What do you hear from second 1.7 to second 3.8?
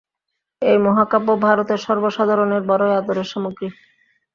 সর্বসাধারণের বড়ই আদরের সামগ্রী।